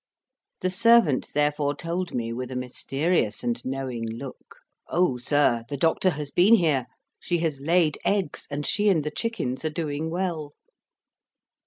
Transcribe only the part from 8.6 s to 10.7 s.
she and the chickens are doing well.'"